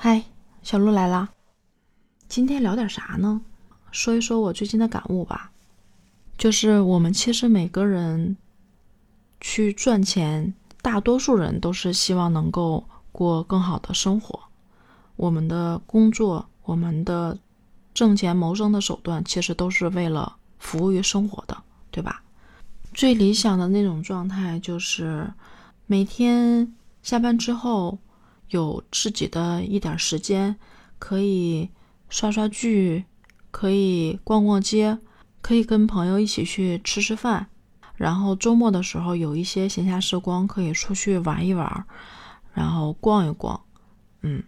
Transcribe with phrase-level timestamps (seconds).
[0.00, 0.22] 嗨，
[0.62, 1.30] 小鹿来啦。
[2.28, 3.40] 今天聊点啥呢？
[3.90, 5.50] 说一说我最近的感悟吧。
[6.36, 8.36] 就是我们其实每个人
[9.40, 14.38] 去赚钱，大多数人都是希望能够过更好的生活。
[15.16, 17.36] 我们的工作，我们的
[17.92, 22.22] 挣钱谋生的手段，其实都是为了服务于生活的，对吧？
[22.94, 25.28] 最理想的那种状态，就是
[25.86, 26.72] 每天
[27.02, 27.98] 下班之后。
[28.50, 30.56] 有自己的一点时间，
[30.98, 31.70] 可以
[32.08, 33.04] 刷刷剧，
[33.50, 34.98] 可以逛逛街，
[35.40, 37.48] 可以跟朋友一起去吃吃饭，
[37.96, 41.84] 然后周末的时候有一些闲暇时光，可以出去玩一玩，
[42.54, 43.60] 然后逛一逛。
[44.22, 44.42] 嗯，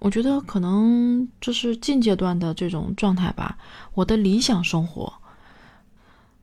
[0.00, 3.58] 我觉得可能这是近阶段的这种状态吧。
[3.94, 5.12] 我的理想生活，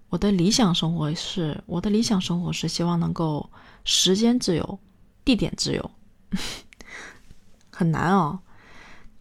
[0.09, 3.49] 我的理想生活是，我的理想生活是希望能够
[3.83, 4.79] 时间自由，
[5.25, 5.91] 地点自由。
[7.73, 8.39] 很难哦，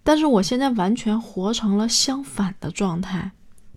[0.03, 3.33] 但是我现在完全活成了相反的状态，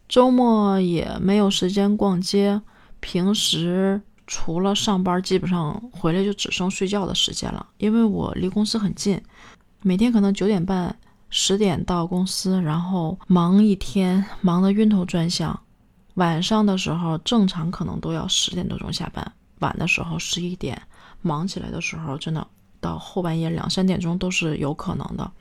[0.10, 2.62] 周末也没有时间逛街，
[3.00, 7.66] 平时除了上班，基本上回来就只剩睡觉的时间了。
[7.78, 9.22] 因为我离公司很近，
[9.82, 10.96] 每天可能九点半、
[11.30, 15.58] 十点到公司，然后忙一天，忙得晕头转向。
[16.16, 20.82] 晚上的时候，正常可能都要十点多钟下班，晚的时候十一点，
[21.22, 22.46] 忙起来的时候真的。
[22.86, 25.32] 到后半夜两三点钟都是有可能的，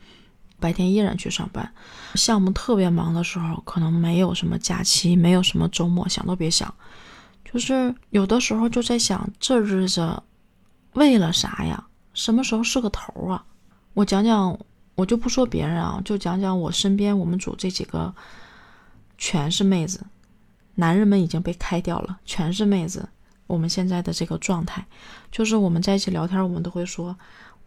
[0.58, 1.70] 白天依然去上班。
[2.14, 6.74] 项目特别忙的时候，可能没有什么假期，没有什么周末，想都别想。
[7.44, 10.22] 就是有的时候就在想，这日子
[10.94, 11.86] 为了啥呀？
[12.14, 13.44] 什么时候是个头啊？
[13.92, 14.58] 我讲讲，
[14.94, 18.14] 我就不说别人啊，就讲讲我身边我们组这几个，
[19.18, 20.00] 全是妹子，
[20.76, 23.06] 男人们已经被开掉了，全是妹子。
[23.46, 24.84] 我们现在的这个状态，
[25.30, 27.14] 就是我们在一起聊天，我们都会说：“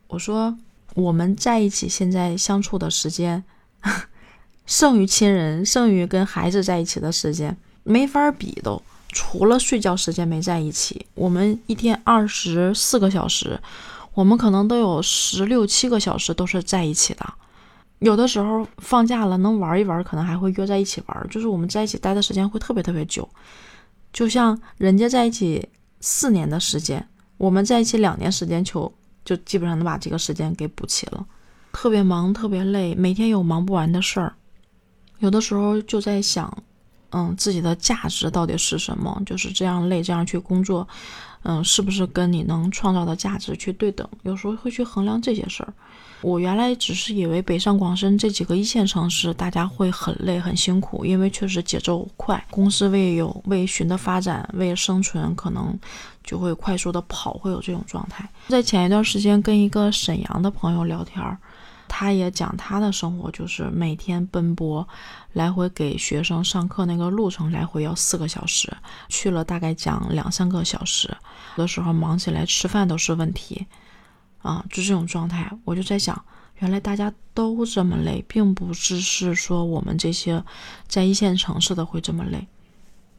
[0.07, 0.57] 我说
[0.95, 3.43] 我们在一起现在相处的时间，
[4.65, 8.81] 胜于亲人，胜于跟孩子在一起的时间，没法比都。
[9.09, 13.59] 除了睡觉时间没在一起，我们一天二十四个小时，
[14.13, 17.25] 我们可能都有十六七个小时都是在一起的。
[17.99, 23.27] 有的时候放假了能玩一玩，可能还会约在一起玩，就是我们在一起待的时间会特别特别久。”
[24.17, 25.69] 就像人家在一起
[26.01, 27.07] 四年的时间，
[27.37, 28.91] 我们在一起两年时间，就
[29.23, 31.23] 就基本上能把这个时间给补齐了。
[31.71, 34.33] 特别忙，特别累，每天有忙不完的事儿。
[35.19, 36.63] 有的时候就在想，
[37.11, 39.21] 嗯，自己的价值到底是什么？
[39.25, 40.87] 就是这样累，这样去工作，
[41.43, 44.07] 嗯，是不是跟你能创造的价值去对等？
[44.23, 45.73] 有时候会去衡量这些事儿。
[46.21, 55.77] 我原来只是以为北上广深这几个一线城市，大家会很累很辛苦，因为确实节奏快，公司为有为寻的发展，为生存，可能
[56.23, 58.27] 就会快速的跑，会有这种状态。
[58.47, 61.37] 在前一段时间跟一个沈阳的朋友聊天儿，
[61.87, 64.87] 他也讲他的生活就是每天奔波，
[65.33, 68.71] 来回给学生上课那个路程来回要四个小时，
[69.09, 71.07] 去了大概讲两三个小时，
[71.55, 73.65] 有的时候忙起来吃饭都是问题。
[74.43, 76.23] 啊，就这种状态，我就在想，
[76.59, 80.41] 原来大家都这么累，并不只是说我们这些
[80.87, 82.47] 在一线城市的会这么累。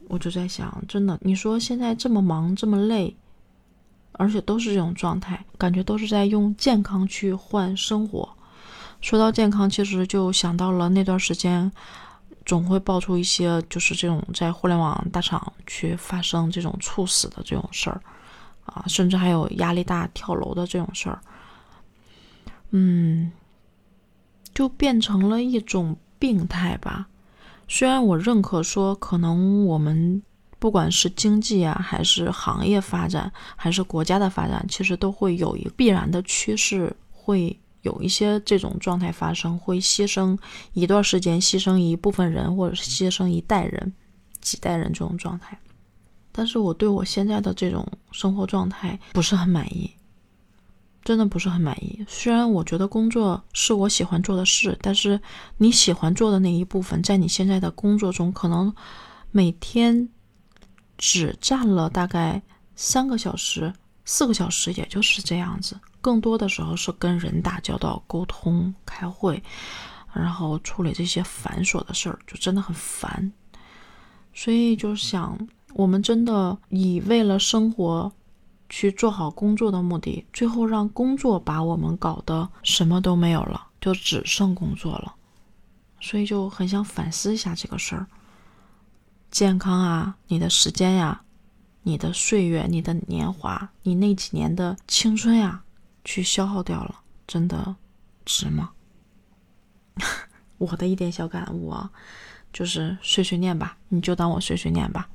[0.07, 3.15] 我就在想，真的，你说现在这么忙，这么累，
[4.13, 8.27] 而且都是这种状态，感觉都是在用健康去换生活。
[9.01, 11.71] 说到健康，其实就想到了那段时间，
[12.45, 18.01] 总会爆出一些就是这种在互联网大厂去发生这种猝死的这种事儿。
[18.65, 21.19] 啊，甚至还有压力大跳楼的这种事儿，
[22.69, 23.31] 嗯，
[24.53, 27.07] 就变成了一种病态吧。
[27.67, 30.21] 虽然我认可说，可能我们
[30.59, 40.37] 不管是经济啊，还是行业发展，还是国家的发展，其实都会有一必然的趋势，会有一些这种状态发生，会牺牲
[40.73, 43.93] 一段时间，牺牲一部分人，或者是牺牲一代人、
[44.41, 45.57] 几代人这种状态。
[46.31, 49.89] 但是我对我现在的这种生活状态不是很满意，
[51.03, 52.05] 真的不是很满意。
[52.07, 55.19] 虽然我觉得工作是我喜欢做的事，但是
[55.57, 58.73] 你喜欢做的那一部分，在你现在的工作中，可能
[59.31, 60.07] 每天
[60.97, 62.41] 只占了大概
[62.75, 63.73] 三个小时、
[64.05, 65.77] 四个小时，也就是这样子。
[66.01, 69.41] 更多的时候是跟人打交道、沟通、开会，
[70.13, 73.31] 然后处理这些繁琐的事儿，就真的很烦。
[74.33, 75.37] 所以就想。
[75.75, 78.11] 我们真的以为了生活
[78.69, 85.13] 去做好工作的目的，最后让工作把我们搞得什么都没有了，就只剩工作了。
[86.01, 88.07] 所以就很想反思一下这个事儿。
[89.29, 91.21] 健康啊，你的时间呀，
[91.83, 95.61] 你的岁月，你的年华，你那几年的青春呀，
[96.03, 97.75] 去消耗掉了真的
[98.25, 98.71] 值吗？
[100.57, 101.89] 我的一点小感悟啊
[102.51, 105.09] 就是碎碎念吧你就当我碎碎念吧。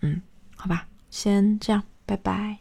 [0.00, 0.20] 嗯
[0.56, 2.58] 好吧先这样拜拜。